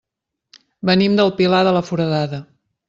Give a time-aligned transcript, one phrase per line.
[0.91, 2.43] Venim del Pilar de la Foradada.